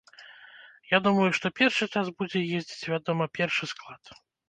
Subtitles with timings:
[0.95, 4.03] Я думаю што першы час будзе ездзіць, вядома, першы склад.